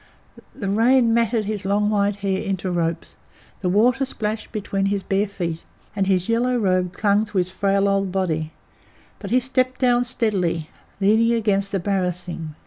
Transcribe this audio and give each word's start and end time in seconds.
The 0.55 0.67
rain 0.67 1.13
matted 1.13 1.45
his 1.45 1.63
long 1.63 1.91
white 1.91 2.15
hair 2.25 2.41
into 2.41 2.71
ropes; 2.71 3.13
the 3.59 3.69
water 3.69 4.03
splashed 4.03 4.51
beneath 4.51 4.87
his 4.89 5.03
bare 5.03 5.27
feet, 5.27 5.63
and 5.95 6.07
his 6.07 6.27
yellow 6.27 6.57
robe 6.57 6.91
clung 6.93 7.23
to 7.25 7.37
his 7.37 7.51
frail 7.51 7.87
old 7.87 8.11
body, 8.11 8.51
but 9.19 9.29
he 9.29 9.39
stepped 9.39 9.79
down 9.79 10.03
steadily, 10.03 10.71
leaning 10.99 11.33
against 11.33 11.71
the 11.71 11.79
barasingh. 11.79 12.55